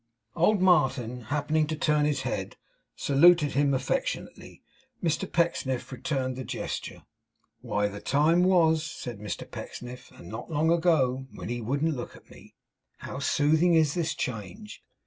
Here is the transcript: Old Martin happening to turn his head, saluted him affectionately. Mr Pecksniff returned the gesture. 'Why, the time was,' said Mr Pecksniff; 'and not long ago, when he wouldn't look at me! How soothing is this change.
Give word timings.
Old 0.35 0.63
Martin 0.63 1.25
happening 1.25 1.67
to 1.67 1.75
turn 1.75 2.05
his 2.05 2.23
head, 2.23 2.57
saluted 2.95 3.51
him 3.51 3.71
affectionately. 3.71 4.63
Mr 5.03 5.31
Pecksniff 5.31 5.91
returned 5.91 6.35
the 6.35 6.43
gesture. 6.43 7.03
'Why, 7.61 7.87
the 7.87 8.01
time 8.01 8.43
was,' 8.43 8.83
said 8.83 9.19
Mr 9.19 9.47
Pecksniff; 9.47 10.09
'and 10.09 10.27
not 10.27 10.49
long 10.49 10.71
ago, 10.71 11.27
when 11.35 11.49
he 11.49 11.61
wouldn't 11.61 11.95
look 11.95 12.15
at 12.15 12.31
me! 12.31 12.55
How 13.01 13.19
soothing 13.19 13.75
is 13.75 13.93
this 13.93 14.15
change. 14.15 14.81